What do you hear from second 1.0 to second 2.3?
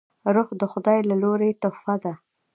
له لورې تحفه ده